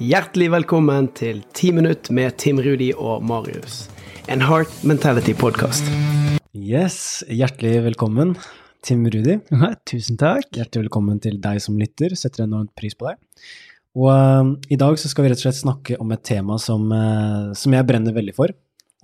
[0.00, 3.82] Hjertelig velkommen til 10 minutt med Tim Rudi og Marius.
[4.32, 5.90] En Heart Mentality-podkast.
[6.56, 8.30] Yes, hjertelig velkommen,
[8.80, 9.34] Tim Rudi.
[9.84, 10.46] Tusen takk.
[10.56, 13.20] Hjertelig velkommen til deg som lytter, setter enormt pris på deg.
[14.00, 16.86] Og uh, i dag så skal vi rett og slett snakke om et tema som,
[16.88, 18.54] uh, som jeg brenner veldig for,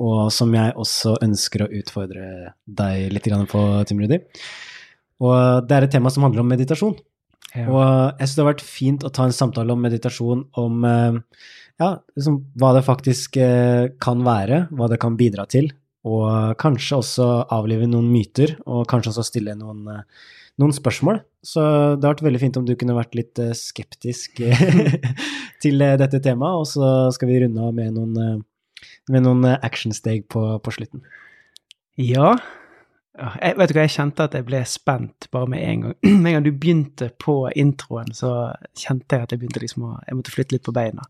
[0.00, 4.22] og som jeg også ønsker å utfordre deg litt på, Tim Rudi.
[5.20, 6.96] Og uh, det er et tema som handler om meditasjon.
[7.56, 7.66] Ja.
[7.70, 7.82] Og
[8.20, 12.38] jeg syns det har vært fint å ta en samtale om meditasjon, om ja, liksom,
[12.60, 13.38] hva det faktisk
[14.02, 15.70] kan være, hva det kan bidra til,
[16.06, 19.88] og kanskje også avlive noen myter, og kanskje også stille noen,
[20.60, 21.20] noen spørsmål.
[21.44, 21.62] Så
[21.96, 24.40] det har vært veldig fint om du kunne vært litt skeptisk
[25.64, 28.44] til dette temaet, og så skal vi runde av med noen,
[29.10, 31.02] med noen actionsteg på, på slutten.
[31.96, 32.36] Ja,
[33.16, 35.94] jeg, vet du hva, jeg kjente at jeg ble spent bare med en gang.
[36.22, 38.32] Med en gang du begynte på introen, så
[38.76, 41.06] kjente jeg at jeg begynte liksom å Jeg måtte flytte litt på beina.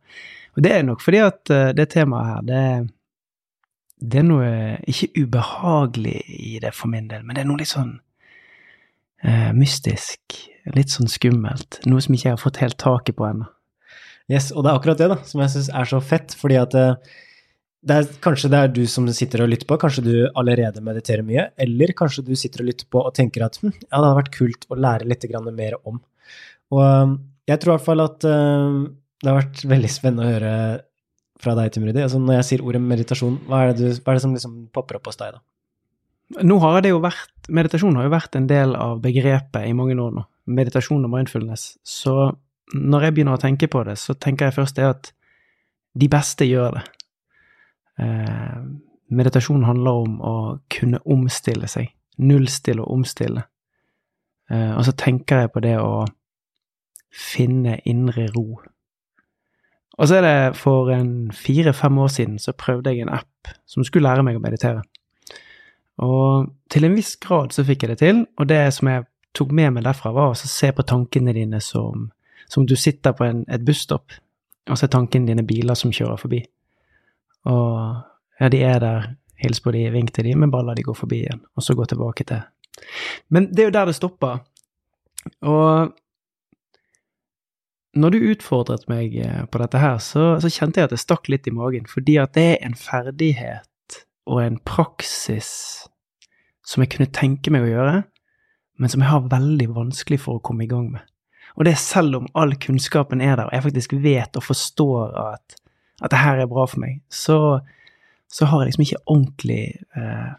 [0.56, 2.62] Og det er nok fordi at uh, det temaet her, det,
[4.00, 4.50] det er noe
[4.89, 7.97] ikke ubehagelig i det for min del, men det er noe litt sånn
[9.27, 10.41] uh, mystisk.
[10.75, 11.83] Litt sånn skummelt.
[11.86, 13.50] Noe som ikke jeg har fått helt taket på ennå.
[14.27, 16.75] Yes, og det er akkurat det da, som jeg syns er så fett, fordi at
[16.75, 17.22] uh
[17.86, 21.27] det er, kanskje det er du som sitter og lytter på, kanskje du allerede mediterer
[21.27, 24.19] mye, eller kanskje du sitter og lytter på og tenker at hm, ja, det hadde
[24.19, 26.00] vært kult å lære litt mer om.
[26.74, 27.16] Og um,
[27.47, 28.86] jeg tror i hvert fall at uh,
[29.22, 30.54] det har vært veldig spennende å høre
[31.42, 32.02] fra deg, Timrudi.
[32.02, 34.56] Altså, når jeg sier ordet meditasjon, hva er det, du, hva er det som liksom
[34.74, 35.44] popper opp hos deg da?
[36.42, 39.94] Nå har det jo vært, Meditasjon har jo vært en del av begrepet i mange
[39.94, 40.24] år nå.
[40.50, 41.77] Meditasjon og mindfulness.
[41.86, 42.32] Så
[42.74, 45.12] når jeg begynner å tenke på det, så tenker jeg først det at
[45.97, 46.82] de beste gjør det.
[48.00, 48.58] Eh,
[49.08, 50.36] meditasjon handler om å
[50.72, 51.92] kunne omstille seg.
[52.19, 53.44] Nullstille og omstille.
[54.50, 56.06] Eh, og så tenker jeg på det å
[57.16, 58.61] finne indre ro.
[59.97, 63.84] Og så er det for en fire-fem år siden så prøvde jeg en app som
[63.84, 64.83] skulle lære meg å meditere.
[66.05, 69.06] Og til en viss grad så fikk jeg det til, og det som jeg
[69.37, 72.10] tok med meg derfra, var å se på tankene dine som,
[72.48, 74.12] som du sitter på en, et busstopp,
[74.69, 76.42] og så er tankene dine biler som kjører forbi.
[77.47, 79.09] Og ja, de er der,
[79.41, 81.77] hils på de, vink til de, men bare la de gå forbi igjen, og så
[81.77, 82.45] gå tilbake til
[83.29, 84.43] Men det er jo der det stopper.
[85.43, 85.93] Og
[87.97, 91.31] når du utfordret meg eh, på dette her, så, så, kjente jeg at det stakk
[91.33, 95.49] litt i magen, fordi at det er en ferdighet og en praksis
[96.67, 97.99] som jeg kunne tenke meg å gjøre,
[98.77, 101.05] men som jeg har veldig vanskelig for å komme i gang med.
[101.57, 105.15] Og det er selv om all kunnskapen er der, og jeg faktisk vet og forstår
[105.23, 105.57] at
[106.03, 107.61] at det her er bra for meg, så,
[108.29, 109.62] så har jeg liksom ikke ordentlig
[109.97, 110.33] eh,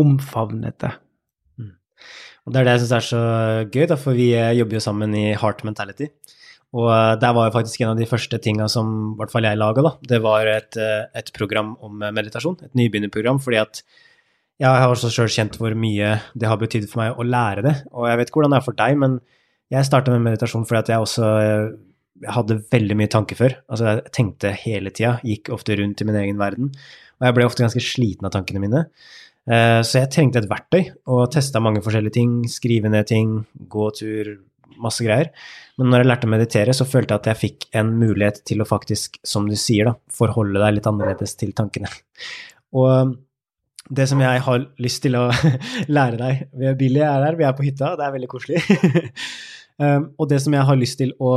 [0.00, 0.92] omfavnet det.
[1.60, 1.74] Mm.
[2.46, 3.24] Og Det er det jeg syns er så
[3.68, 6.08] gøy, da, for vi eh, jobber jo sammen i Heart Mentality.
[6.74, 9.46] Og eh, der var jo faktisk en av de første tinga som i hvert fall
[9.46, 9.94] jeg laga, da.
[10.14, 12.58] Det var et, eh, et, program om meditasjon.
[12.64, 13.40] Et nybegynnerprogram.
[13.44, 13.84] Fordi at
[14.62, 17.76] jeg har også sjøl kjent hvor mye det har betydd for meg å lære det.
[17.92, 19.18] Og jeg vet ikke hvordan det er for deg, men
[19.74, 21.28] jeg starta med meditasjon fordi at jeg også
[22.22, 23.56] jeg hadde veldig mye tanker før.
[23.68, 26.70] Altså, jeg tenkte hele tida, gikk ofte rundt i min egen verden.
[27.18, 28.84] Og jeg ble ofte ganske sliten av tankene mine.
[29.44, 32.36] Eh, så jeg trengte et verktøy og testa mange forskjellige ting.
[32.50, 33.36] Skrive ned ting,
[33.70, 34.36] gå tur,
[34.80, 35.32] masse greier.
[35.78, 38.62] Men når jeg lærte å meditere, så følte jeg at jeg fikk en mulighet til
[38.62, 41.90] å faktisk, som du sier, da, forholde deg litt annerledes til tankene.
[42.78, 43.16] Og
[43.94, 45.26] det som jeg har lyst til å
[45.96, 48.62] lære deg Billy er her, vi er på hytta, det er veldig koselig.
[49.82, 51.32] Um, og det som jeg har lyst til å,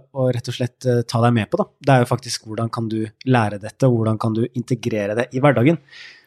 [0.00, 2.70] å rett og slett uh, ta deg med på, da, det er jo faktisk hvordan
[2.72, 5.76] kan du lære dette, hvordan kan du integrere det i hverdagen.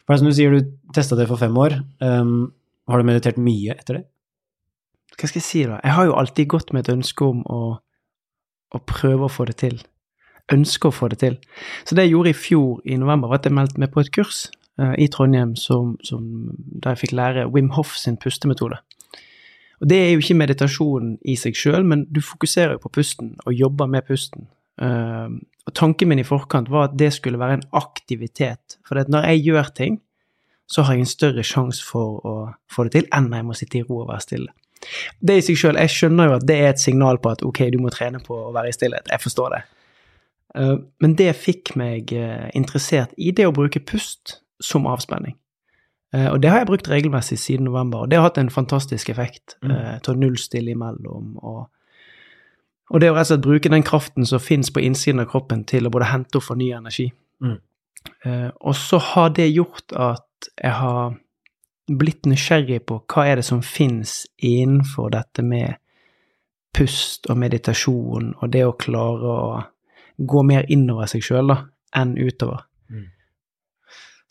[0.05, 1.79] For det som du sier, du testa det for fem år.
[2.03, 2.53] Um,
[2.85, 4.03] har du meditert mye etter det?
[5.15, 5.79] Hva skal jeg si, da?
[5.81, 7.61] Jeg har jo alltid gått med et ønske om å,
[8.75, 9.79] å prøve å få det til.
[10.53, 11.39] Ønske å få det til.
[11.87, 14.11] Så det jeg gjorde i fjor, i november, var at jeg meldte meg på et
[14.13, 14.43] kurs
[14.81, 16.27] uh, i Trondheim som, som,
[16.83, 18.77] der jeg fikk lære Wim Hoff sin pustemetode.
[19.85, 23.35] Og det er jo ikke meditasjon i seg sjøl, men du fokuserer jo på pusten
[23.45, 24.47] og jobber med pusten.
[24.81, 25.29] Uh,
[25.69, 28.79] og tanken min i forkant var at det skulle være en aktivitet.
[28.81, 29.99] For når jeg gjør ting,
[30.65, 32.33] så har jeg en større sjanse for å
[32.65, 34.49] få det til enn når jeg må sitte i ro og være stille.
[35.21, 37.67] Det i seg sjøl, jeg skjønner jo at det er et signal på at ok,
[37.69, 39.13] du må trene på å være i stillhet.
[39.13, 39.63] Jeg forstår det.
[40.57, 45.37] Uh, men det fikk meg uh, interessert i det å bruke pust som avspenning.
[46.15, 49.09] Eh, og det har jeg brukt regelmessig siden november, og det har hatt en fantastisk
[49.11, 49.71] effekt mm.
[49.71, 51.35] Eh, til å nullstille imellom.
[51.41, 51.61] Og,
[52.89, 55.65] og, det å rett og slett bruke den kraften som fins på innsiden av kroppen,
[55.67, 57.09] til å både hente og fornye energi.
[57.43, 57.57] Mm.
[58.25, 61.15] Eh, og så har det gjort at jeg har
[61.85, 65.81] blitt nysgjerrig på hva er det som fins innenfor dette med
[66.75, 69.59] pust og meditasjon, og det å klare å
[70.17, 71.53] gå mer innover seg sjøl
[71.95, 72.65] enn utover.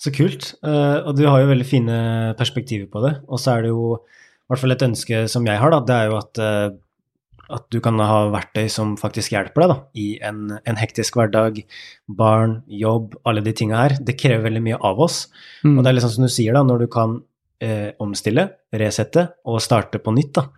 [0.01, 0.53] Så kult.
[0.67, 1.99] Eh, og du har jo veldig fine
[2.39, 3.17] perspektiver på det.
[3.29, 5.95] Og så er det jo i hvert fall et ønske som jeg har, da, det
[5.97, 10.09] er jo at, eh, at du kan ha verktøy som faktisk hjelper deg da, i
[10.25, 11.63] en, en hektisk hverdag,
[12.09, 13.97] barn, jobb, alle de tinga her.
[14.05, 15.25] Det krever veldig mye av oss.
[15.63, 15.79] Mm.
[15.79, 17.17] Og det er liksom som du sier, da, når du kan
[17.65, 20.49] eh, omstille, resette og starte på nytt, da,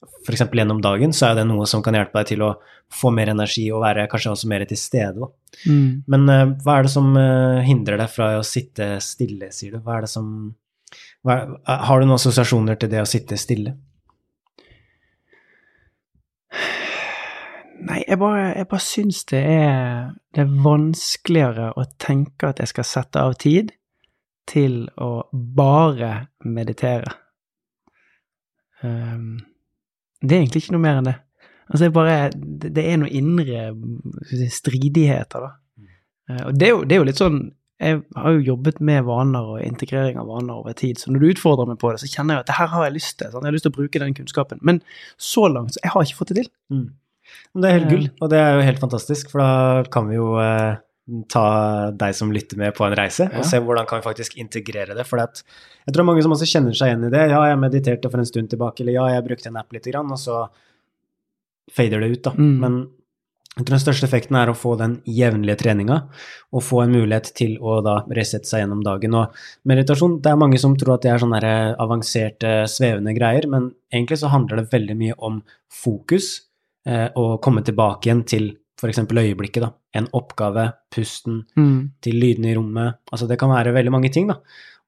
[0.00, 0.42] f.eks.
[0.52, 2.54] gjennom dagen, så er det noe som kan hjelpe deg til å
[2.92, 5.28] få mer energi og være kanskje også mer til stede.
[5.66, 6.02] Mm.
[6.10, 9.84] Men uh, hva er det som uh, hindrer deg fra å sitte stille, sier du?
[9.84, 10.32] Hva er det som
[11.28, 13.76] er, eh, Har du noen assosiasjoner til det å sitte stille?
[17.80, 22.72] Nei, jeg bare, jeg bare syns det er, det er vanskeligere å tenke at jeg
[22.74, 23.72] skal sette av tid
[24.50, 26.10] til å bare
[26.44, 27.14] meditere.
[28.82, 29.38] Um,
[30.20, 31.16] det er egentlig ikke noe mer enn det.
[31.70, 35.86] Altså, det er bare Det, er noen indre stridigheter, da.
[36.30, 37.40] Eh, og det er, jo, det er jo litt sånn
[37.80, 41.30] Jeg har jo jobbet med vaner og integrering av vaner over tid, så når du
[41.30, 43.30] utfordrer meg på det, så kjenner jeg at det her har jeg lyst til.
[43.30, 43.40] Sant?
[43.40, 44.60] Jeg har lyst til å bruke den kunnskapen.
[44.66, 44.82] Men
[45.16, 46.50] så langt så jeg har ikke fått det til.
[46.74, 46.90] Mm.
[47.56, 50.34] Det er helt gull, og det er jo helt fantastisk, for da kan vi jo
[50.42, 50.76] eh,
[51.28, 53.38] ta deg som lytter med på en reise, Ja.
[53.38, 55.06] og se hvordan kan vi faktisk integrere det.
[55.06, 57.30] For jeg tror mange som også kjenner seg igjen i det.
[57.30, 60.10] Ja, jeg mediterte for en stund tilbake, eller ja, jeg brukte en app lite grann,
[60.10, 60.48] og så
[61.70, 62.32] fader det ut, da.
[62.36, 62.56] Mm.
[62.60, 62.80] Men
[63.58, 65.96] jeg tror den største effekten er å få den jevnlige treninga,
[66.54, 69.14] og få en mulighet til å da resette seg gjennom dagen.
[69.18, 69.34] Og
[69.68, 71.40] meditasjon, det er mange som tror at det er sånne
[71.82, 75.42] avanserte, svevende greier, men egentlig så handler det veldig mye om
[75.82, 76.46] fokus,
[76.86, 78.98] eh, og komme tilbake igjen til f.eks.
[79.04, 79.72] øyeblikket, da.
[79.94, 81.90] En oppgave, pusten, Mm.
[82.02, 82.94] til lydene i rommet.
[83.12, 84.38] Altså det kan være veldig mange ting, da.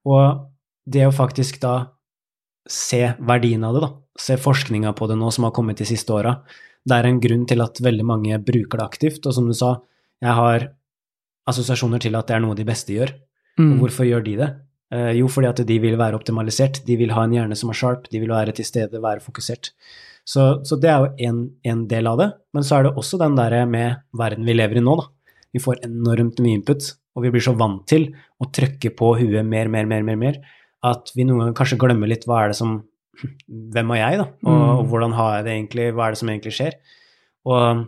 [0.05, 0.49] Og
[0.89, 1.87] det å faktisk da
[2.67, 3.91] se verdien av det, da.
[4.19, 6.37] Se forskninga på det nå som har kommet de siste åra.
[6.85, 9.77] Det er en grunn til at veldig mange bruker det aktivt, og som du sa,
[10.21, 10.69] jeg har
[11.47, 13.11] assosiasjoner til at det er noe de beste gjør.
[13.59, 13.79] Og Mm.
[13.79, 14.55] hvorfor gjør de det?
[14.91, 17.73] Eh, jo, fordi at de vil være optimalisert, de vil ha en hjerne som er
[17.73, 19.71] sharp, de vil være til stede, være fokusert.
[20.25, 22.29] Så, så det er jo en, en del av det.
[22.55, 25.07] Men så er det også den derre med verden vi lever i nå, da.
[25.53, 28.07] Vi får enormt mye input, og vi blir så vant til
[28.41, 30.39] å trykke på huet mer, mer, mer, mer, mer,
[30.83, 32.81] at vi noen ganger kanskje glemmer litt hva er det som
[33.47, 34.23] Hvem er jeg, da?
[34.41, 34.61] Og, Mm.
[34.73, 35.83] og hvordan har jeg det egentlig?
[35.93, 36.73] Hva er det som egentlig skjer?
[37.45, 37.83] Og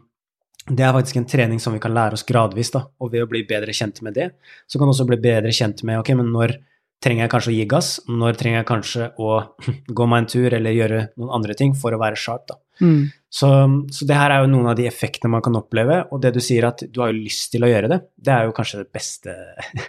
[0.69, 2.83] det er faktisk en trening som vi kan lære oss gradvis, da.
[3.01, 4.27] Og ved å bli bedre kjent med det,
[4.69, 6.53] så kan vi også bli bedre kjent med ok, men når
[7.03, 7.89] trenger jeg kanskje å gi gass?
[8.09, 9.31] Når trenger jeg kanskje å
[9.97, 12.59] gå meg en tur eller gjøre noen andre ting for å være sharp, da.
[12.83, 13.05] Mm.
[13.31, 13.49] Så,
[13.95, 16.41] så det her er jo noen av de effektene man kan oppleve, og det du
[16.43, 18.89] sier at du har jo lyst til å gjøre det, det er jo kanskje det
[18.95, 19.35] beste,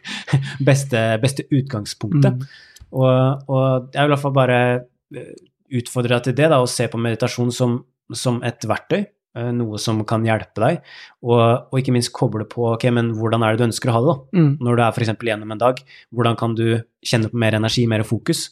[0.68, 2.38] beste, beste utgangspunktet.
[2.38, 2.86] Mm.
[2.96, 4.60] Og, og jeg vil i hvert fall bare
[5.18, 5.34] eh,
[5.80, 7.78] utfordre deg til det, da, å se på meditasjon som,
[8.14, 9.06] som et verktøy,
[9.56, 10.82] noe som kan hjelpe deg,
[11.26, 11.40] og,
[11.70, 14.12] og ikke minst koble på ok, men hvordan er det du ønsker å ha det,
[14.12, 14.40] da?
[14.40, 14.52] Mm.
[14.64, 15.14] Når du er f.eks.
[15.30, 15.82] gjennom en dag,
[16.14, 16.66] hvordan kan du
[17.04, 18.48] kjenne på mer energi, mer fokus?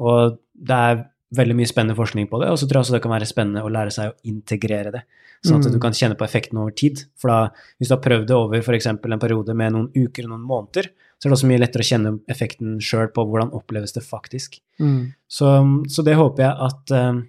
[0.00, 1.02] Og det er
[1.36, 3.62] veldig mye spennende forskning på det, og så tror jeg også det kan være spennende
[3.62, 5.04] å lære seg å integrere det,
[5.46, 5.72] sånn at Mm.
[5.76, 7.04] du kan kjenne på effekten over tid.
[7.16, 8.86] For da, hvis du har prøvd det over f.eks.
[8.86, 10.90] en periode med noen uker og noen måneder,
[11.20, 14.58] så er det også mye lettere å kjenne effekten sjøl på hvordan oppleves det faktisk.
[14.80, 15.12] Mm.
[15.28, 15.52] Så,
[15.92, 17.20] så det håper jeg at eh, eh,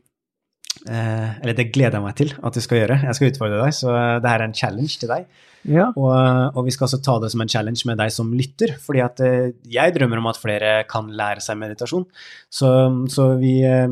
[0.89, 3.00] Eller det gleder jeg meg til at du skal gjøre.
[3.06, 5.28] Jeg skal utfordre deg, så eh, det her er en challenge til deg.
[5.69, 5.92] Ja.
[5.94, 9.04] Og, og vi skal også ta det som en challenge med deg som lytter, fordi
[9.06, 12.07] at eh, jeg drømmer om at flere kan lære seg meditasjon.
[12.50, 12.71] Så,
[13.14, 13.85] så vi eh,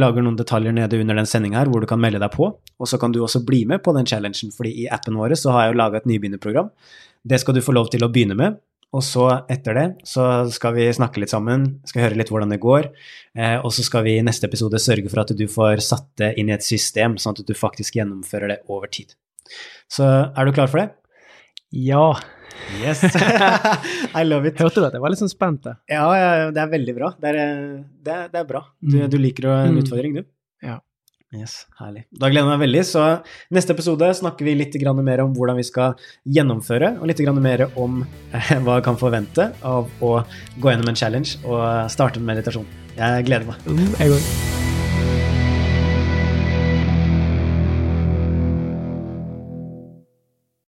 [0.00, 2.88] lager noen detaljer nede under den sendinga her hvor du kan melde deg på, og
[2.88, 5.66] så kan du også bli med på den challengen, fordi i appen vår så har
[5.66, 6.72] jeg jo laga et nybegynnerprogram.
[7.20, 8.56] Det skal du få lov til å begynne med.
[8.92, 12.58] Og så etter det så skal vi snakke litt sammen, skal høre litt hvordan det
[12.60, 12.88] går.
[13.38, 16.32] Eh, og så skal vi i neste episode sørge for at du får satt det
[16.42, 19.14] inn i et system, sånn at du faktisk gjennomfører det over tid.
[19.90, 20.04] Så
[20.34, 20.90] er du klar for det?
[21.70, 22.12] ja.
[22.82, 23.00] Yes.
[24.20, 24.58] I love it.
[24.60, 25.64] Hørte du at jeg var litt sånn spent?
[25.88, 27.12] Ja, det er veldig bra.
[27.18, 28.60] Det er, eh, det er, det er bra.
[28.82, 29.08] Du, Mm.
[29.10, 29.80] du liker å- en Mm.
[29.84, 30.24] utfordring, du?
[31.30, 32.02] Yes, herlig.
[32.10, 32.80] Da gleder jeg meg veldig.
[32.88, 33.04] Så
[33.54, 35.94] neste episode snakker vi litt mer om hvordan vi skal
[36.26, 40.14] gjennomføre, og litt mer om eh, hva vi kan forvente av å
[40.58, 42.66] gå gjennom en challenge og starte med meditasjon.
[42.98, 43.70] Jeg gleder meg.
[43.70, 44.59] Mm, jeg òg.